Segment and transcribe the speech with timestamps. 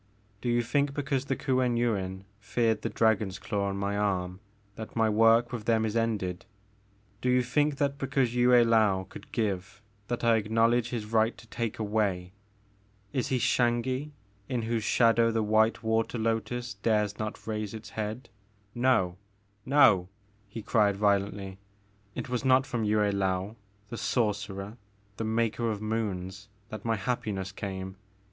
[0.41, 4.39] Do you think because the Kuen Yuin feared the dragon's claw on my arm
[4.73, 6.47] that my work with them is ended?
[7.21, 11.45] Do you think that because Yue I^ou could give, that I acknowledge his right to
[11.45, 12.33] take away?
[13.13, 14.09] Is he Xangi
[14.49, 18.27] in whose shadow the white water lotus dares not raise its head?
[18.73, 19.17] No!
[19.67, 20.09] No!
[20.29, 21.59] *' he cried violently,
[22.15, 23.55] it was not from Yue Laou,
[23.89, 24.77] the sor cerer,
[25.17, 27.97] the Maker of Moons, that my happiness came!